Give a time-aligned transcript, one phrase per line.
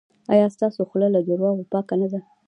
[0.33, 2.19] ایا ستاسو خوله له درواغو پاکه نه ده؟